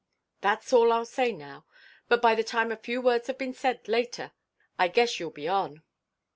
"That's 0.41 0.73
all 0.73 0.91
I'll 0.91 1.05
say 1.05 1.31
now. 1.31 1.67
But 2.07 2.23
by 2.23 2.33
the 2.33 2.43
time 2.43 2.71
a 2.71 2.75
few 2.75 3.03
words 3.03 3.27
have 3.27 3.37
been 3.37 3.53
said, 3.53 3.87
later, 3.87 4.31
I 4.79 4.87
guess 4.87 5.19
you'll 5.19 5.29
be 5.29 5.47
on. 5.47 5.83